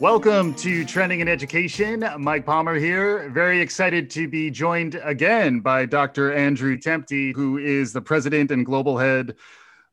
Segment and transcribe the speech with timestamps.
[0.00, 2.08] Welcome to Trending in Education.
[2.16, 3.28] Mike Palmer here.
[3.28, 6.32] Very excited to be joined again by Dr.
[6.32, 9.36] Andrew Temte, who is the president and global head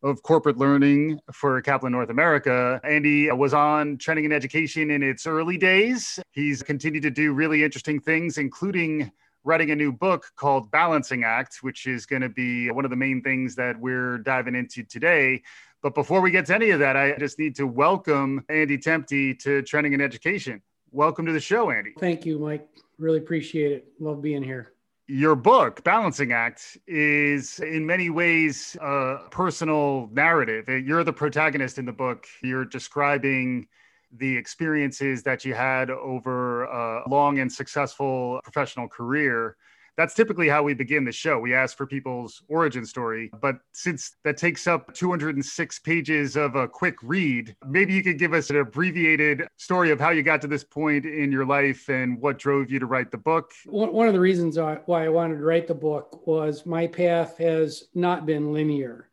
[0.02, 2.80] of corporate learning for Kaplan North America.
[2.86, 6.21] Andy was on Trending in Education in its early days.
[6.32, 9.11] He's continued to do really interesting things, including
[9.44, 12.97] writing a new book called Balancing Act, which is going to be one of the
[12.97, 15.44] main things that we're diving into today.
[15.87, 19.39] But before we get to any of that, I just need to welcome Andy Temte
[19.39, 20.61] to Trending in Education.
[20.91, 21.93] Welcome to the show, Andy.
[21.97, 22.68] Thank you, Mike.
[22.97, 23.87] Really appreciate it.
[23.97, 24.73] Love being here.
[25.07, 30.68] Your book, Balancing Act, is in many ways a personal narrative.
[30.68, 32.27] You're the protagonist in the book.
[32.44, 33.69] You're describing
[34.11, 39.55] the experiences that you had over a long and successful professional career
[39.98, 41.40] that's typically how we begin the show.
[41.40, 43.31] We ask for people's origin story.
[43.42, 48.34] But since that takes up 206 pages of a quick read, maybe you could give
[48.34, 52.22] us an abbreviated story of how you got to this point in your life and
[52.22, 53.52] what drove you to write the book.
[53.66, 57.86] One of the reasons why I wanted to write the book was my path has
[57.95, 59.09] not been linear.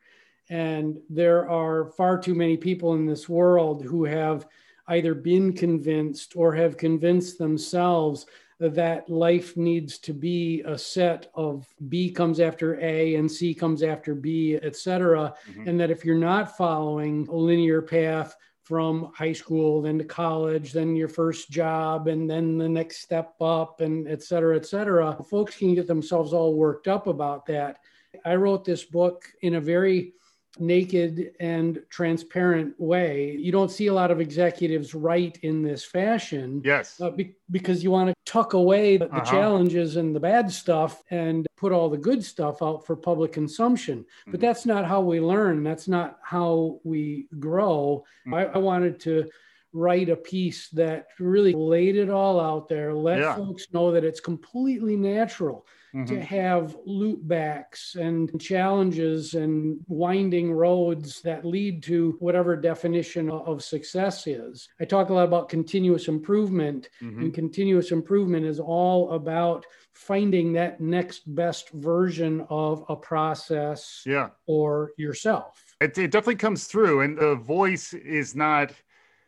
[0.50, 4.46] And there are far too many people in this world who have
[4.88, 8.26] either been convinced or have convinced themselves
[8.60, 13.82] that life needs to be a set of B comes after A and C comes
[13.82, 15.34] after B, et cetera.
[15.50, 15.68] Mm-hmm.
[15.68, 20.72] And that if you're not following a linear path from high school, then to college,
[20.72, 25.18] then your first job, and then the next step up, and et cetera, et cetera,
[25.28, 27.76] folks can get themselves all worked up about that.
[28.24, 30.14] I wrote this book in a very
[30.58, 33.36] naked and transparent way.
[33.38, 36.62] You don't see a lot of executives write in this fashion.
[36.64, 37.00] Yes.
[37.00, 39.30] Uh, be- because you want to tuck away the, uh-huh.
[39.30, 44.00] challenges and the bad stuff and put all the good stuff out for public consumption.
[44.00, 44.30] Mm-hmm.
[44.30, 45.64] But that's not how we learn.
[45.64, 48.04] That's not how we grow.
[48.26, 48.34] Mm-hmm.
[48.34, 49.28] I, I wanted to
[49.72, 53.34] write a piece that really laid it all out there, let yeah.
[53.34, 56.06] folks know that it's completely natural mm-hmm.
[56.06, 64.26] to have loopbacks and challenges and winding roads that lead to whatever definition of success
[64.26, 64.68] is.
[64.80, 67.20] I talk a lot about continuous improvement, mm-hmm.
[67.20, 74.30] and continuous improvement is all about finding that next best version of a process yeah.
[74.46, 75.62] or yourself.
[75.80, 78.72] It, it definitely comes through, and the voice is not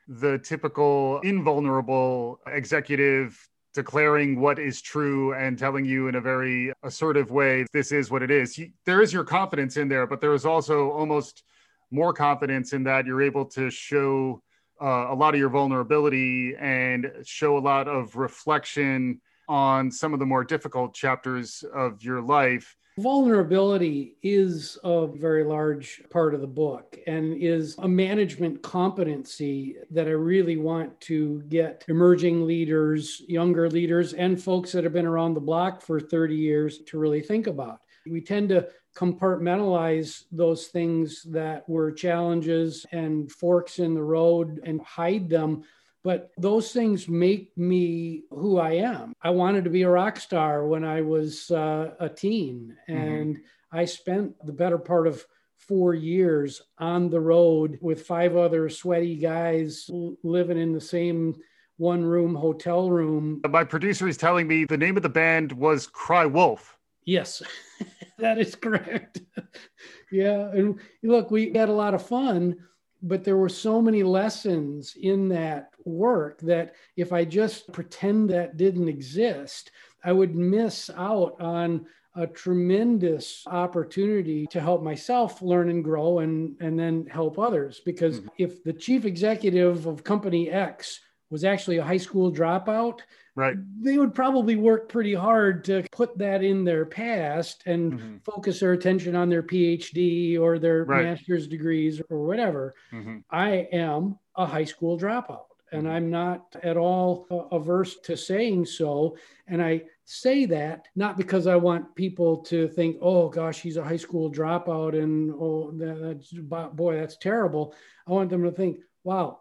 [0.08, 7.30] the typical invulnerable executive declaring what is true and telling you in a very assertive
[7.30, 8.58] way, this is what it is.
[8.86, 11.44] There is your confidence in there, but there is also almost
[11.90, 14.40] more confidence in that you're able to show
[14.80, 20.20] uh, a lot of your vulnerability and show a lot of reflection on some of
[20.20, 26.46] the more difficult chapters of your life Vulnerability is a very large part of the
[26.46, 33.68] book and is a management competency that I really want to get emerging leaders, younger
[33.68, 37.48] leaders, and folks that have been around the block for 30 years to really think
[37.48, 37.80] about.
[38.06, 44.80] We tend to compartmentalize those things that were challenges and forks in the road and
[44.80, 45.64] hide them
[46.06, 49.12] but those things make me who I am.
[49.20, 53.02] I wanted to be a rock star when I was uh, a teen, mm-hmm.
[53.02, 53.76] and mm-hmm.
[53.76, 59.16] I spent the better part of four years on the road with five other sweaty
[59.16, 59.90] guys
[60.22, 61.34] living in the same
[61.76, 63.42] one room hotel room.
[63.50, 66.78] My producer is telling me the name of the band was Cry Wolf.
[67.04, 67.42] Yes,
[68.18, 69.22] that is correct.
[70.12, 70.50] yeah.
[70.52, 72.58] And look, we had a lot of fun,
[73.02, 78.56] but there were so many lessons in that work that if I just pretend that
[78.56, 79.70] didn't exist,
[80.04, 86.56] I would miss out on a tremendous opportunity to help myself learn and grow and,
[86.60, 87.80] and then help others.
[87.84, 88.28] Because mm-hmm.
[88.38, 93.00] if the chief executive of company X was actually a high school dropout,
[93.36, 98.16] right they would probably work pretty hard to put that in their past and mm-hmm.
[98.24, 101.04] focus their attention on their phd or their right.
[101.04, 103.18] master's degrees or whatever mm-hmm.
[103.30, 105.92] i am a high school dropout and mm-hmm.
[105.92, 109.16] i'm not at all averse to saying so
[109.46, 113.84] and i say that not because i want people to think oh gosh he's a
[113.84, 116.32] high school dropout and oh that's
[116.74, 117.74] boy that's terrible
[118.06, 119.40] i want them to think wow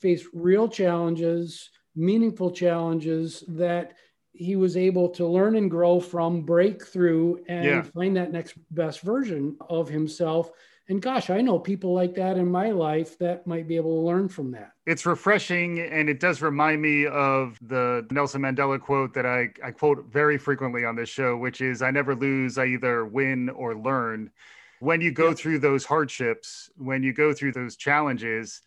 [0.00, 3.94] face real challenges meaningful challenges that
[4.32, 7.82] he was able to learn and grow from, break through, and yeah.
[7.82, 10.50] find that next best version of himself.
[10.88, 14.06] And gosh, I know people like that in my life that might be able to
[14.06, 14.72] learn from that.
[14.86, 19.72] It's refreshing and it does remind me of the Nelson Mandela quote that I, I
[19.72, 23.74] quote very frequently on this show, which is I never lose, I either win or
[23.74, 24.30] learn.
[24.78, 25.34] When you go yeah.
[25.34, 28.62] through those hardships, when you go through those challenges,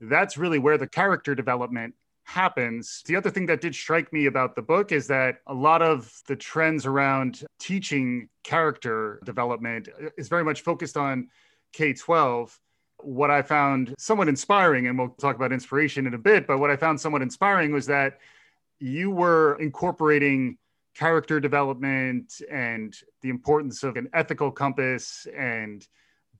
[0.00, 1.94] that's really where the character development
[2.30, 3.02] happens.
[3.06, 6.12] The other thing that did strike me about the book is that a lot of
[6.28, 11.28] the trends around teaching character development is very much focused on
[11.72, 12.56] K 12.
[12.98, 16.70] What I found somewhat inspiring, and we'll talk about inspiration in a bit, but what
[16.70, 18.18] I found somewhat inspiring was that
[18.78, 20.56] you were incorporating
[20.94, 25.86] character development and the importance of an ethical compass and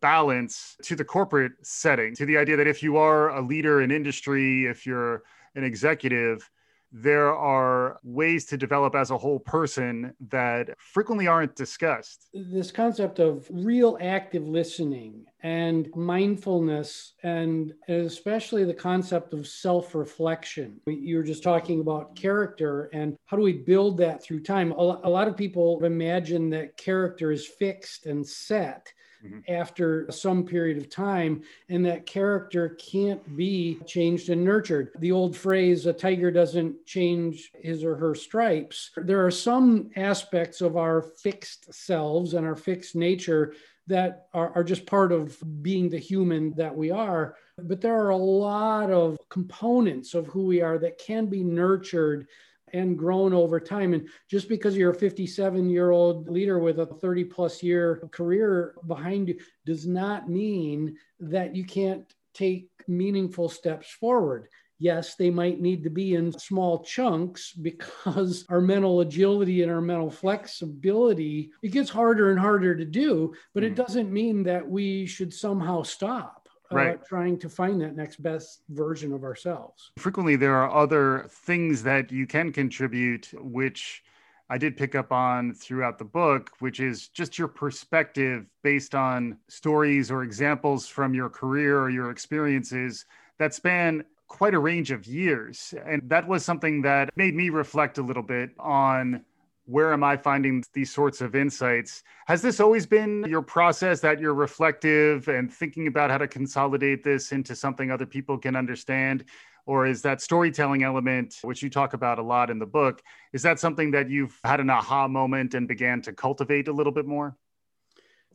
[0.01, 3.91] balance to the corporate setting, to the idea that if you are a leader in
[3.91, 5.23] industry, if you're
[5.55, 6.49] an executive,
[6.93, 12.29] there are ways to develop as a whole person that frequently aren't discussed.
[12.35, 20.81] This concept of real active listening and mindfulness, and especially the concept of self reflection.
[20.87, 24.73] You were just talking about character and how do we build that through time?
[24.73, 24.75] A
[25.09, 28.93] lot of people imagine that character is fixed and set
[29.25, 29.41] mm-hmm.
[29.49, 34.91] after some period of time, and that character can't be changed and nurtured.
[34.99, 38.91] The old phrase, a tiger doesn't change his or her stripes.
[38.97, 43.55] There are some aspects of our fixed selves and our fixed nature
[43.87, 47.37] that are, are just part of being the human that we are.
[47.59, 52.29] But there are a lot of components of who we are that can be nurtured
[52.73, 53.95] and grown over time.
[53.95, 58.75] And just because you're a 57 year old leader with a 30 plus year career
[58.87, 64.49] behind you does not mean that you can't take meaningful steps forward.
[64.79, 69.83] Yes, they might need to be in small chunks because our mental agility and our
[69.83, 73.83] mental flexibility, it gets harder and harder to do, but it mm-hmm.
[73.83, 76.40] doesn't mean that we should somehow stop
[76.73, 77.05] uh, right.
[77.05, 79.93] trying to find that next best version of ourselves.
[79.99, 84.03] Frequently, there are other things that you can contribute, which
[84.49, 89.39] I did pick up on throughout the book, which is just your perspective based on
[89.49, 93.07] stories or examples from your career or your experiences
[93.39, 95.75] that span quite a range of years.
[95.87, 99.25] And that was something that made me reflect a little bit on
[99.71, 102.03] where am I finding these sorts of insights?
[102.27, 107.05] Has this always been your process that you're reflective and thinking about how to consolidate
[107.05, 109.25] this into something other people can understand?
[109.67, 113.01] Or is that storytelling element, which you talk about a lot in the book,
[113.33, 116.93] is that something that you've had an aha moment and began to cultivate a little
[116.93, 117.37] bit more?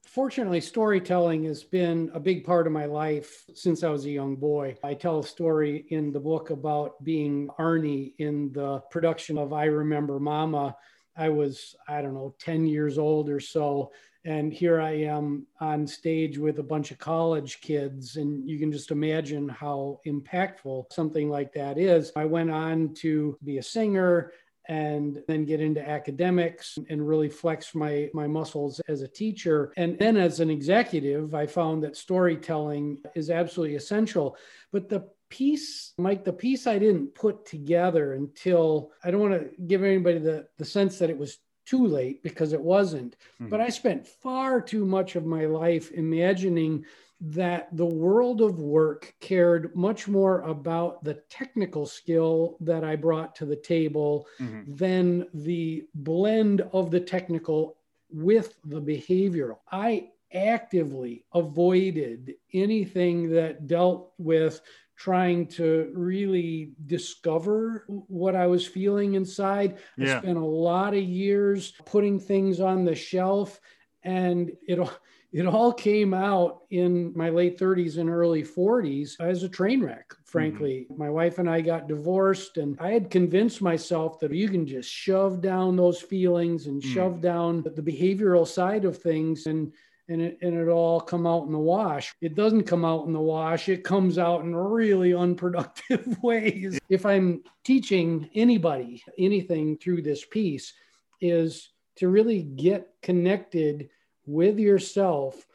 [0.05, 4.37] Fortunately, storytelling has been a big part of my life since I was a young
[4.37, 4.77] boy.
[4.83, 9.65] I tell a story in the book about being Arnie in the production of I
[9.65, 10.77] Remember Mama
[11.17, 13.91] I was, I don't know, 10 years old or so.
[14.25, 18.15] And here I am on stage with a bunch of college kids.
[18.15, 22.11] And you can just imagine how impactful something like that is.
[22.15, 24.31] I went on to be a singer
[24.67, 29.97] and then get into academics and really flex my my muscles as a teacher and
[29.99, 34.35] then as an executive i found that storytelling is absolutely essential
[34.71, 39.61] but the piece, Mike, the piece I didn't put together until I don't want to
[39.67, 43.15] give anybody the, the sense that it was too late because it wasn't.
[43.35, 43.49] Mm-hmm.
[43.49, 46.85] But I spent far too much of my life imagining
[47.21, 53.35] that the world of work cared much more about the technical skill that I brought
[53.37, 54.75] to the table mm-hmm.
[54.75, 57.77] than the blend of the technical
[58.11, 59.59] with the behavioral.
[59.71, 64.61] I actively avoided anything that dealt with
[64.97, 69.77] trying to really discover what I was feeling inside.
[69.97, 70.17] Yeah.
[70.17, 73.59] I spent a lot of years putting things on the shelf
[74.03, 74.79] and it
[75.33, 80.13] it all came out in my late 30s and early 40s as a train wreck
[80.23, 81.01] frankly mm-hmm.
[81.01, 84.89] my wife and i got divorced and i had convinced myself that you can just
[84.89, 86.93] shove down those feelings and mm.
[86.93, 89.73] shove down the behavioral side of things and
[90.07, 92.13] and it, and it all come out in the wash.
[92.21, 93.69] It doesn't come out in the wash.
[93.69, 96.79] It comes out in really unproductive ways.
[96.89, 100.73] If I'm teaching anybody anything through this piece
[101.21, 103.89] is to really get connected
[104.25, 105.45] with yourself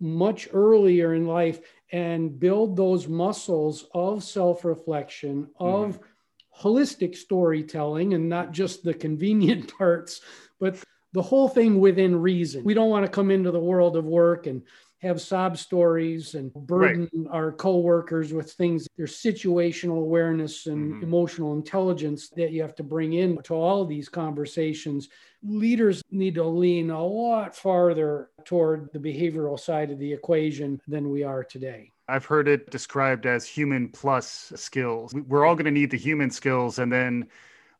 [0.00, 6.68] much earlier in life and build those muscles of self-reflection of mm-hmm.
[6.68, 10.20] holistic storytelling and not just the convenient parts
[10.60, 12.64] but the whole thing within reason.
[12.64, 14.62] We don't want to come into the world of work and
[15.00, 17.26] have sob stories and burden right.
[17.30, 18.88] our coworkers with things.
[18.96, 21.02] There's situational awareness and mm-hmm.
[21.04, 25.08] emotional intelligence that you have to bring in to all these conversations.
[25.42, 31.10] Leaders need to lean a lot farther toward the behavioral side of the equation than
[31.10, 31.92] we are today.
[32.08, 35.14] I've heard it described as human plus skills.
[35.14, 37.28] We're all going to need the human skills and then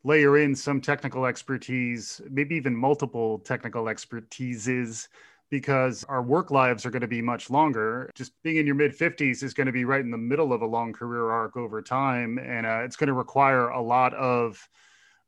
[0.05, 5.09] layer in some technical expertise, maybe even multiple technical expertises
[5.50, 8.11] because our work lives are going to be much longer.
[8.14, 10.62] Just being in your mid 50s is going to be right in the middle of
[10.62, 12.38] a long career arc over time.
[12.38, 14.69] And uh, it's going to require a lot of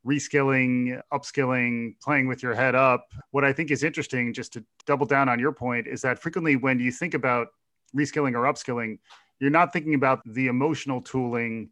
[0.05, 3.07] reskilling, upskilling, playing with your head up.
[3.31, 6.55] What I think is interesting, just to double down on your point, is that frequently
[6.55, 7.47] when you think about
[7.95, 8.99] reskilling or upskilling,
[9.39, 11.69] you're not thinking about the emotional tooling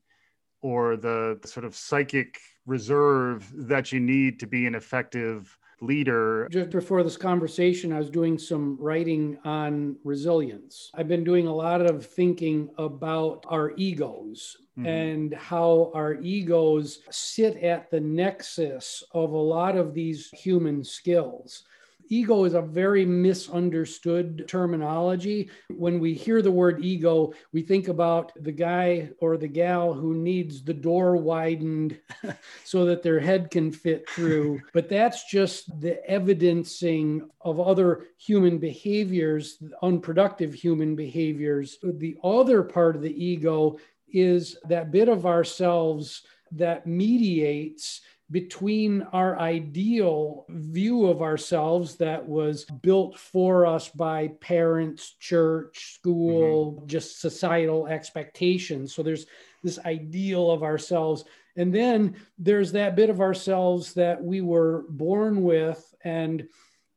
[0.62, 6.48] or the, the sort of psychic reserve that you need to be an effective leader.
[6.52, 10.92] Just before this conversation, I was doing some writing on resilience.
[10.94, 14.88] I've been doing a lot of thinking about our egos mm-hmm.
[14.88, 21.64] and how our egos sit at the nexus of a lot of these human skills
[22.10, 25.50] ego is a very misunderstood terminology.
[25.70, 30.14] When we hear the word ego, we think about the guy or the gal who
[30.16, 32.00] needs the door widened
[32.64, 34.62] so that their head can fit through.
[34.74, 41.78] but that's just the evidencing of other human behaviors, unproductive human behaviors.
[41.84, 43.78] The other part of the ego
[44.12, 52.66] is that bit of ourselves that mediates between our ideal view of ourselves that was
[52.66, 56.88] built for us by parents, church, school, mm-hmm.
[56.88, 58.94] just societal expectations.
[58.94, 59.26] So there's
[59.64, 61.26] this ideal of ourselves.
[61.56, 66.48] And then there's that bit of ourselves that we were born with and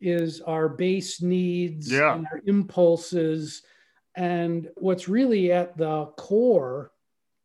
[0.01, 2.15] is our base needs yeah.
[2.15, 3.63] and our impulses.
[4.15, 6.93] And what's really at the core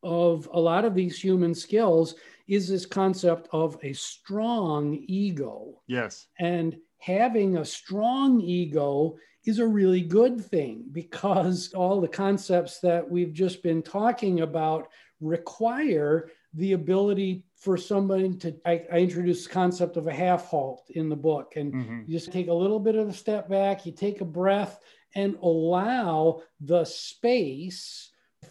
[0.02, 2.14] of a lot of these human skills
[2.48, 5.82] is this concept of a strong ego.
[5.86, 6.26] Yes.
[6.38, 13.08] And having a strong ego is a really good thing because all the concepts that
[13.08, 14.88] we've just been talking about
[15.20, 20.90] require the ability for somebody to I, I introduced the concept of a half halt
[20.90, 22.00] in the book and mm-hmm.
[22.06, 24.80] you just take a little bit of a step back you take a breath
[25.14, 28.07] and allow the space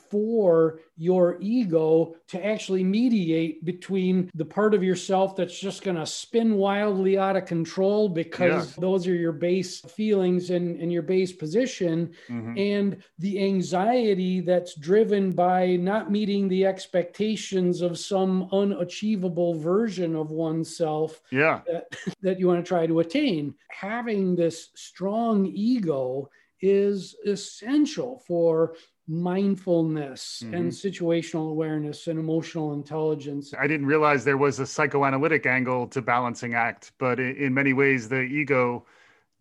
[0.10, 6.06] for your ego to actually mediate between the part of yourself that's just going to
[6.06, 8.82] spin wildly out of control because yeah.
[8.82, 12.58] those are your base feelings and, and your base position mm-hmm.
[12.58, 20.32] and the anxiety that's driven by not meeting the expectations of some unachievable version of
[20.32, 21.62] oneself yeah.
[21.68, 26.30] that, that you want to try to attain having this strong ego
[26.62, 28.76] is essential for
[29.08, 30.54] mindfulness mm-hmm.
[30.54, 33.54] and situational awareness and emotional intelligence.
[33.58, 38.10] I didn't realize there was a psychoanalytic angle to balancing act, but in many ways,
[38.10, 38.86] the ego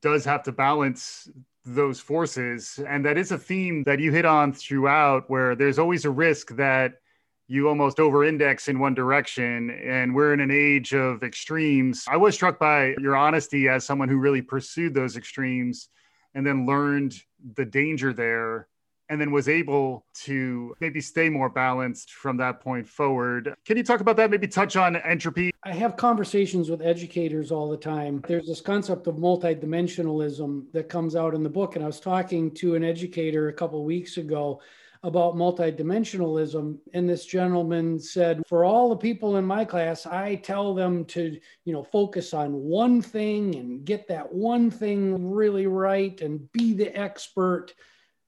[0.02, 1.28] does have to balance
[1.64, 2.78] those forces.
[2.86, 6.54] And that is a theme that you hit on throughout, where there's always a risk
[6.56, 7.00] that
[7.48, 9.70] you almost over index in one direction.
[9.70, 12.04] And we're in an age of extremes.
[12.08, 15.88] I was struck by your honesty as someone who really pursued those extremes
[16.34, 17.14] and then learned
[17.56, 18.68] the danger there
[19.08, 23.54] and then was able to maybe stay more balanced from that point forward.
[23.64, 24.30] Can you talk about that?
[24.30, 25.52] Maybe touch on entropy?
[25.62, 28.22] I have conversations with educators all the time.
[28.26, 31.76] There's this concept of multidimensionalism that comes out in the book.
[31.76, 34.60] And I was talking to an educator a couple weeks ago
[35.02, 40.74] about multidimensionalism and this gentleman said for all the people in my class i tell
[40.74, 46.22] them to you know focus on one thing and get that one thing really right
[46.22, 47.74] and be the expert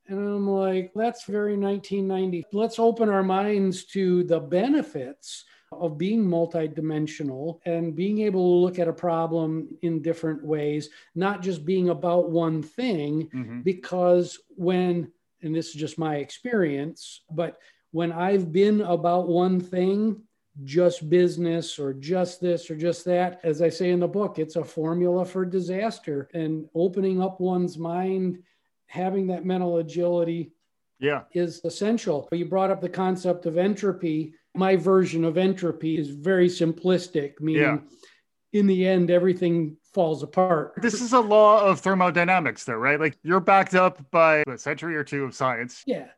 [0.09, 2.47] and I'm like, that's very 1990.
[2.53, 8.79] Let's open our minds to the benefits of being multidimensional and being able to look
[8.79, 13.29] at a problem in different ways, not just being about one thing.
[13.35, 13.61] Mm-hmm.
[13.61, 15.13] Because when,
[15.43, 17.59] and this is just my experience, but
[17.91, 20.23] when I've been about one thing,
[20.65, 24.57] just business or just this or just that, as I say in the book, it's
[24.57, 26.29] a formula for disaster.
[26.35, 28.43] And opening up one's mind
[28.89, 30.53] having that mental agility
[30.99, 31.23] yeah.
[31.33, 32.27] is essential.
[32.31, 34.35] But you brought up the concept of entropy.
[34.55, 38.59] My version of entropy is very simplistic meaning yeah.
[38.59, 40.75] in the end everything falls apart.
[40.79, 42.99] This is a law of thermodynamics though right?
[42.99, 45.85] Like you're backed up by a century or two of science.
[45.87, 46.09] Yeah.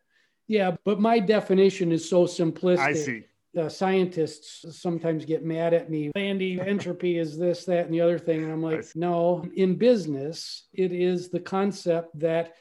[0.46, 2.78] Yeah but my definition is so simplistic.
[2.78, 6.12] I see the scientists sometimes get mad at me.
[6.14, 8.44] Andy, entropy is this, that, and the other thing.
[8.44, 12.54] And I'm like, no, in business, it is the concept that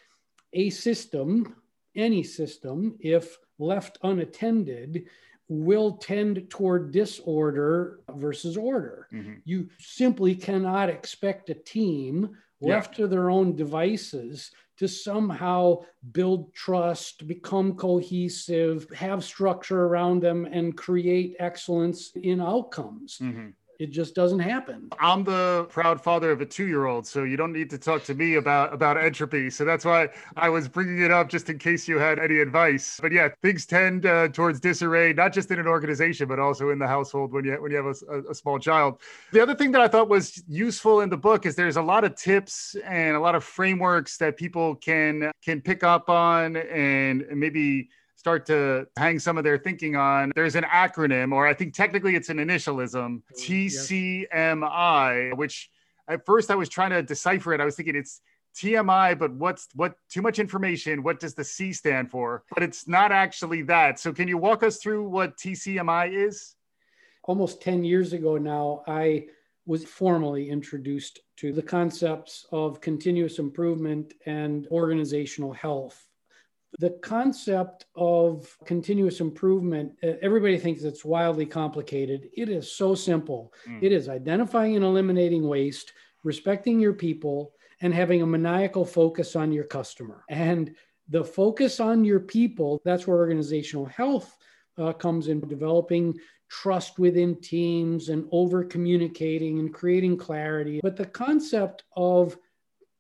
[0.54, 1.56] a system,
[1.96, 5.06] any system, if left unattended,
[5.48, 9.08] will tend toward disorder versus order.
[9.14, 9.34] Mm-hmm.
[9.46, 13.06] You simply cannot expect a team left yeah.
[13.06, 15.82] to their own devices to somehow
[16.14, 23.20] build trust, become cohesive, have structure around them, and create excellence in outcomes.
[23.22, 23.50] Mm-hmm.
[23.80, 24.90] It just doesn't happen.
[25.00, 28.36] I'm the proud father of a two-year-old, so you don't need to talk to me
[28.36, 29.50] about about entropy.
[29.50, 33.00] So that's why I was bringing it up just in case you had any advice.
[33.02, 36.80] But yeah, things tend uh, towards disarray, not just in an organization, but also in
[36.80, 39.00] the household when you when you have a, a small child.
[39.32, 42.04] The other thing that I thought was useful in the book is there's a lot
[42.04, 47.26] of tips and a lot of frameworks that people can can pick up on and
[47.32, 50.34] maybe start to hang some of their thinking on.
[50.36, 55.70] There's an acronym, or I think technically it's an initialism, mm, TCMI, which
[56.06, 57.62] at first I was trying to decipher it.
[57.62, 58.20] I was thinking it's
[58.58, 61.02] TMI, but what's what too much information?
[61.02, 62.44] What does the C stand for?
[62.54, 64.00] But it's not actually that.
[64.00, 66.56] So can you walk us through what TCMI is?
[67.24, 69.28] Almost 10 years ago now, I
[69.66, 76.09] was formally introduced to the concepts of continuous improvement and organizational health
[76.78, 82.30] the concept of continuous improvement, everybody thinks it's wildly complicated.
[82.38, 83.54] It is so simple.
[83.68, 83.82] Mm.
[83.82, 89.52] It is identifying and eliminating waste, respecting your people, and having a maniacal focus on
[89.52, 90.24] your customer.
[90.30, 90.76] And
[91.08, 94.38] the focus on your people, that's where organizational health
[94.78, 96.18] uh, comes in, developing
[96.50, 100.80] trust within teams and over communicating and creating clarity.
[100.84, 102.38] But the concept of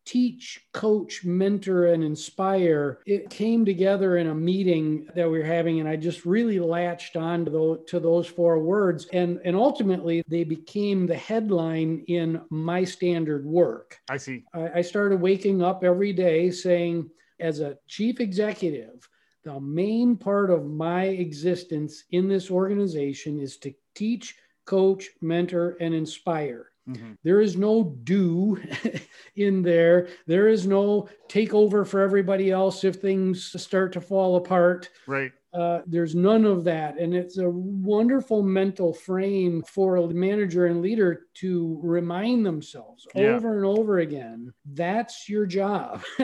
[0.10, 5.80] teach, coach, mentor, and inspire, it came together in a meeting that we were having.
[5.80, 9.06] And I just really latched on to those, to those four words.
[9.14, 14.00] And, and ultimately, they became the headline in my standard work.
[14.10, 14.46] I see.
[14.52, 17.08] I, I started waking up every day saying,
[17.40, 19.08] as a chief executive,
[19.44, 24.36] the main part of my existence in this organization is to teach,
[24.66, 26.72] coach, mentor, and inspire.
[26.90, 27.14] Mm-hmm.
[27.24, 28.62] There is no do
[29.36, 30.08] in there.
[30.28, 34.90] There is no take over for everybody else if things start to fall apart.
[35.08, 35.32] Right.
[35.52, 37.00] Uh, there's none of that.
[37.00, 43.30] And it's a wonderful mental frame for a manager and leader to remind themselves yeah.
[43.30, 46.04] over and over again that's your job.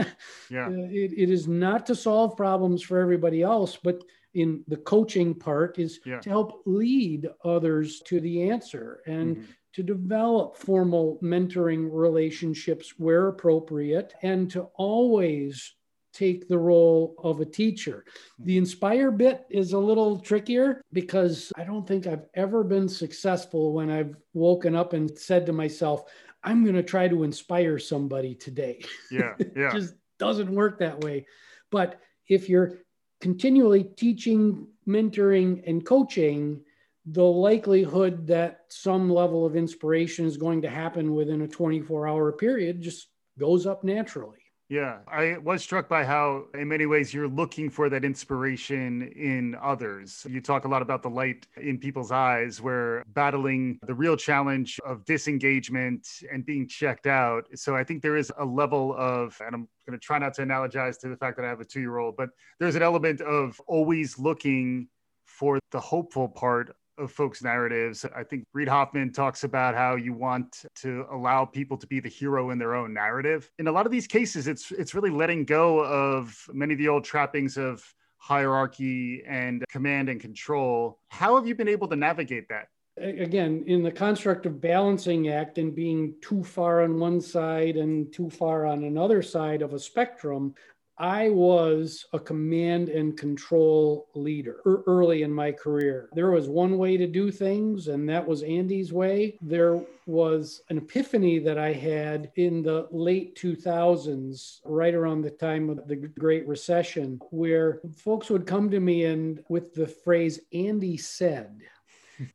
[0.49, 0.67] yeah.
[0.67, 4.03] Uh, it, it is not to solve problems for everybody else, but
[4.35, 6.19] in the coaching part is yeah.
[6.19, 13.27] to help lead others to the answer and mm-hmm to develop formal mentoring relationships where
[13.27, 15.75] appropriate, and to always
[16.13, 18.05] take the role of a teacher.
[18.39, 18.59] The hmm.
[18.59, 23.91] inspire bit is a little trickier because I don't think I've ever been successful when
[23.91, 26.05] I've woken up and said to myself,
[26.41, 28.81] I'm going to try to inspire somebody today.
[29.11, 29.33] Yeah.
[29.55, 29.69] Yeah.
[29.69, 31.25] it just doesn't work that way.
[31.69, 32.79] But if you're
[33.19, 36.61] continually teaching, mentoring, and coaching,
[37.05, 42.31] the likelihood that some level of inspiration is going to happen within a 24 hour
[42.31, 44.39] period just goes up naturally.
[44.67, 49.55] Yeah, I was struck by how, in many ways, you're looking for that inspiration in
[49.61, 50.25] others.
[50.27, 54.79] You talk a lot about the light in people's eyes, where battling the real challenge
[54.83, 57.45] of disengagement and being checked out.
[57.53, 60.41] So I think there is a level of, and I'm going to try not to
[60.41, 63.21] analogize to the fact that I have a two year old, but there's an element
[63.21, 64.87] of always looking
[65.25, 68.05] for the hopeful part of folks' narratives.
[68.15, 72.09] I think Reid Hoffman talks about how you want to allow people to be the
[72.09, 73.49] hero in their own narrative.
[73.59, 76.87] In a lot of these cases, it's it's really letting go of many of the
[76.87, 77.83] old trappings of
[78.17, 80.99] hierarchy and command and control.
[81.09, 82.67] How have you been able to navigate that?
[82.97, 88.11] Again, in the construct of balancing act and being too far on one side and
[88.13, 90.55] too far on another side of a spectrum,
[90.97, 96.09] I was a command and control leader early in my career.
[96.13, 99.37] There was one way to do things, and that was Andy's way.
[99.41, 105.69] There was an epiphany that I had in the late 2000s, right around the time
[105.69, 110.95] of the Great Recession, where folks would come to me and with the phrase, Andy
[110.95, 111.59] said,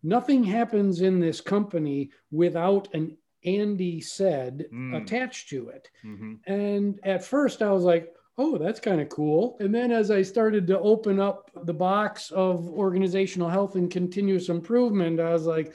[0.02, 5.00] nothing happens in this company without an Andy said mm.
[5.00, 5.88] attached to it.
[6.04, 6.34] Mm-hmm.
[6.46, 9.56] And at first I was like, oh, that's kind of cool.
[9.60, 14.48] And then as I started to open up the box of organizational health and continuous
[14.48, 15.74] improvement, I was like,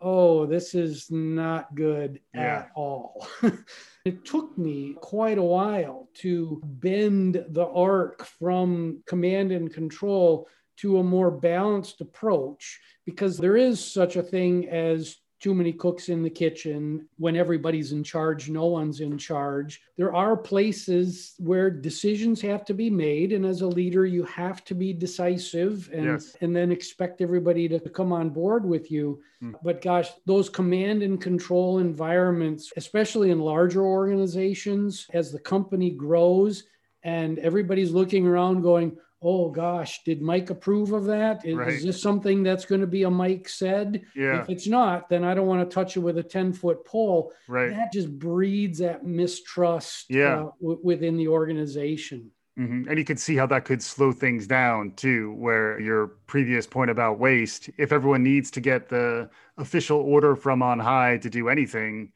[0.00, 2.40] oh, this is not good yeah.
[2.40, 3.26] at all.
[4.04, 10.98] it took me quite a while to bend the arc from command and control to
[10.98, 16.22] a more balanced approach because there is such a thing as too many cooks in
[16.22, 17.08] the kitchen.
[17.18, 19.82] When everybody's in charge, no one's in charge.
[19.96, 23.32] There are places where decisions have to be made.
[23.32, 26.36] And as a leader, you have to be decisive and, yes.
[26.40, 29.22] and then expect everybody to come on board with you.
[29.42, 29.54] Mm.
[29.62, 36.64] But gosh, those command and control environments, especially in larger organizations, as the company grows
[37.02, 41.44] and everybody's looking around going, oh gosh, did Mike approve of that?
[41.44, 41.68] Is, right.
[41.68, 44.02] is this something that's going to be a Mike said?
[44.14, 44.42] Yeah.
[44.42, 47.32] If it's not, then I don't want to touch it with a 10 foot pole.
[47.48, 47.70] Right.
[47.70, 50.34] That just breeds that mistrust yeah.
[50.34, 52.30] Uh, w- within the organization.
[52.58, 52.88] Mm-hmm.
[52.88, 56.90] And you could see how that could slow things down too, where your previous point
[56.90, 61.48] about waste, if everyone needs to get the official order from on high to do
[61.50, 62.12] anything,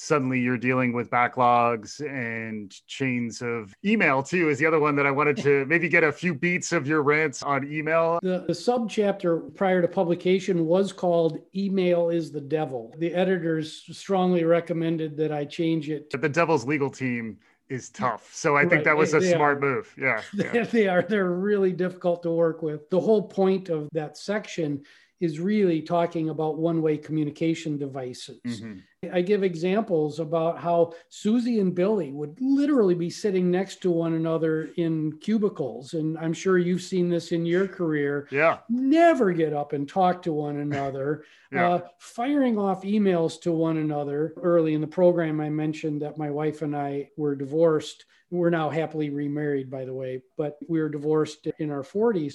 [0.00, 5.06] suddenly you're dealing with backlogs and chains of email too is the other one that
[5.06, 8.52] i wanted to maybe get a few beats of your rants on email the, the
[8.52, 15.32] subchapter prior to publication was called email is the devil the editors strongly recommended that
[15.32, 17.36] i change it the devil's legal team
[17.68, 18.28] is tough.
[18.34, 18.68] So I right.
[18.68, 19.60] think that was a smart are.
[19.60, 19.94] move.
[19.96, 20.64] Yeah, yeah.
[20.64, 21.02] they are.
[21.02, 22.90] They're really difficult to work with.
[22.90, 24.82] The whole point of that section
[25.20, 28.40] is really talking about one way communication devices.
[28.46, 28.78] Mm-hmm.
[29.12, 34.14] I give examples about how Susie and Billy would literally be sitting next to one
[34.14, 35.94] another in cubicles.
[35.94, 38.28] And I'm sure you've seen this in your career.
[38.30, 38.58] Yeah.
[38.68, 41.70] Never get up and talk to one another, yeah.
[41.70, 44.34] uh, firing off emails to one another.
[44.36, 48.04] Early in the program, I mentioned that my wife and I were divorced.
[48.30, 52.34] We're now happily remarried, by the way, but we were divorced in our 40s.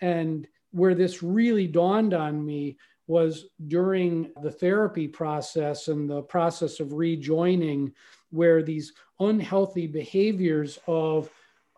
[0.00, 2.76] And where this really dawned on me
[3.06, 7.92] was during the therapy process and the process of rejoining,
[8.30, 11.30] where these unhealthy behaviors of,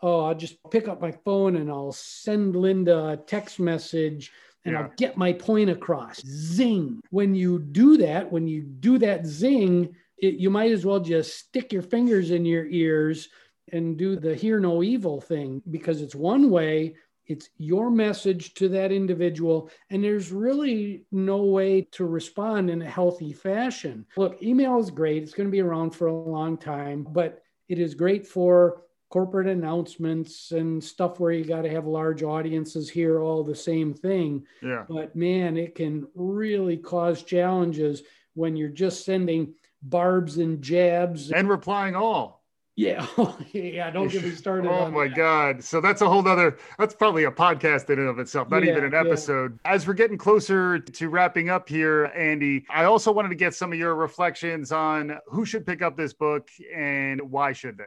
[0.03, 4.33] oh, I'll just pick up my phone and I'll send Linda a text message
[4.65, 4.83] and yeah.
[4.83, 6.21] I'll get my point across.
[6.27, 7.01] Zing.
[7.11, 11.39] When you do that, when you do that zing, it, you might as well just
[11.39, 13.29] stick your fingers in your ears
[13.73, 16.97] and do the hear no evil thing because it's one way
[17.31, 22.91] it's your message to that individual, and there's really no way to respond in a
[22.91, 24.05] healthy fashion.
[24.17, 27.79] Look, email is great, it's going to be around for a long time, but it
[27.79, 33.21] is great for corporate announcements and stuff where you got to have large audiences hear
[33.21, 34.45] all the same thing.
[34.61, 34.85] Yeah.
[34.89, 38.03] But man, it can really cause challenges
[38.35, 42.40] when you're just sending barbs and jabs and replying all.
[42.77, 43.07] Yeah,
[43.53, 43.91] yeah.
[43.91, 44.71] Don't get me started.
[44.71, 45.17] oh my that.
[45.17, 45.65] God!
[45.65, 46.57] So that's a whole other.
[46.79, 49.59] That's probably a podcast in and of itself, not yeah, even an episode.
[49.65, 49.73] Yeah.
[49.73, 53.73] As we're getting closer to wrapping up here, Andy, I also wanted to get some
[53.73, 57.85] of your reflections on who should pick up this book and why should they.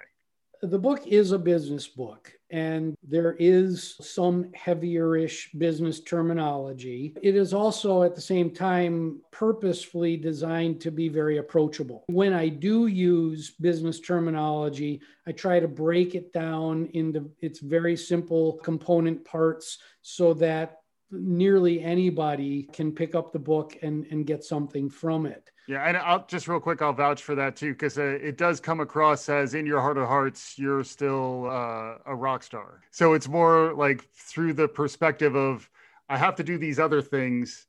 [0.64, 7.14] The book is a business book, and there is some heavier-ish business terminology.
[7.22, 12.06] It is also at the same time purposefully designed to be very approachable.
[12.08, 17.98] When I do use business terminology, I try to break it down into its very
[17.98, 20.78] simple component parts so that
[21.12, 25.50] nearly anybody can pick up the book and, and get something from it.
[25.68, 28.60] Yeah, and I'll just real quick, I'll vouch for that too, because uh, it does
[28.60, 32.82] come across as in your heart of hearts, you're still uh, a rock star.
[32.92, 35.70] So it's more like through the perspective of
[36.10, 37.68] I have to do these other things,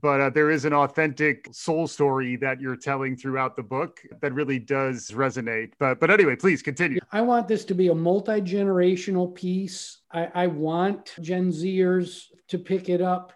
[0.00, 4.32] but uh, there is an authentic soul story that you're telling throughout the book that
[4.32, 5.72] really does resonate.
[5.78, 7.00] But but anyway, please continue.
[7.12, 9.98] I want this to be a multi generational piece.
[10.10, 13.34] I, I want Gen Zers to pick it up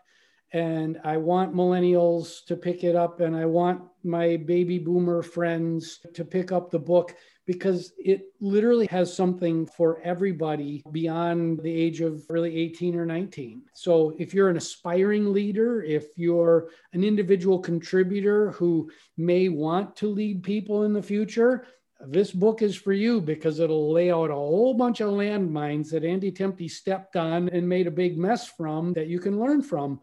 [0.52, 6.00] and I want millennials to pick it up, and I want my baby boomer friends
[6.14, 7.14] to pick up the book
[7.48, 13.62] because it literally has something for everybody beyond the age of really 18 or 19.
[13.72, 20.08] So if you're an aspiring leader, if you're an individual contributor who may want to
[20.08, 21.64] lead people in the future,
[22.06, 26.04] this book is for you because it'll lay out a whole bunch of landmines that
[26.04, 30.00] Andy Temte stepped on and made a big mess from that you can learn from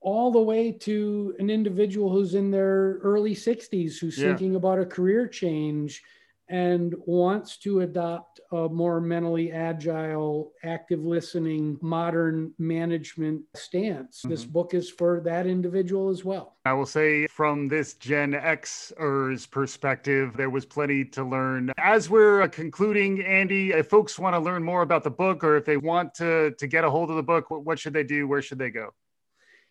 [0.00, 4.28] all the way to an individual who's in their early 60s who's yeah.
[4.28, 6.02] thinking about a career change
[6.48, 14.20] and wants to adopt a more mentally agile, active listening, modern management stance.
[14.20, 14.30] Mm-hmm.
[14.30, 16.56] This book is for that individual as well.
[16.64, 21.72] I will say, from this Gen Xers perspective, there was plenty to learn.
[21.76, 25.66] As we're concluding, Andy, if folks want to learn more about the book or if
[25.66, 28.26] they want to, to get a hold of the book, what should they do?
[28.26, 28.94] Where should they go?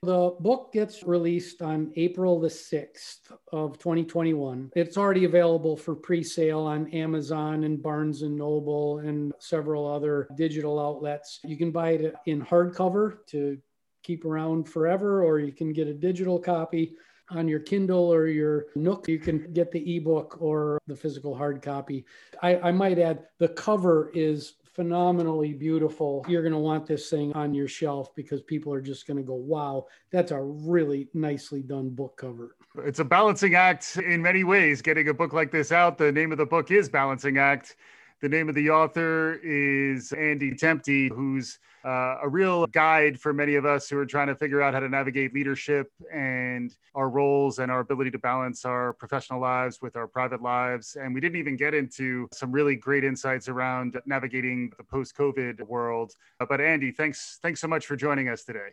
[0.04, 4.72] The book gets released on April the 6th of 2021.
[4.76, 10.80] It's already available for pre-sale on Amazon and Barnes and Noble and several other digital
[10.80, 11.40] outlets.
[11.44, 13.58] You can buy it in hardcover to
[14.04, 16.96] keep around forever or you can get a digital copy
[17.30, 21.62] on your Kindle or your Nook, you can get the ebook or the physical hard
[21.62, 22.06] copy.
[22.42, 26.24] I, I might add the cover is phenomenally beautiful.
[26.30, 29.24] You're going to want this thing on your shelf because people are just going to
[29.24, 32.56] go, wow, that's a really nicely done book cover.
[32.86, 35.98] It's a balancing act in many ways getting a book like this out.
[35.98, 37.76] The name of the book is Balancing Act.
[38.20, 43.54] The name of the author is Andy Temte, who's uh, a real guide for many
[43.54, 47.60] of us who are trying to figure out how to navigate leadership and our roles
[47.60, 50.98] and our ability to balance our professional lives with our private lives.
[51.00, 56.14] And we didn't even get into some really great insights around navigating the post-COVID world.
[56.40, 58.70] But Andy, thanks thanks so much for joining us today.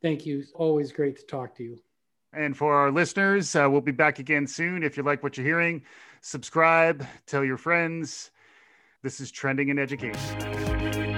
[0.00, 0.44] Thank you.
[0.54, 1.78] Always great to talk to you.
[2.32, 4.82] And for our listeners, uh, we'll be back again soon.
[4.82, 5.82] If you like what you're hearing,
[6.20, 8.30] subscribe, tell your friends.
[9.02, 11.09] This is Trending in Education.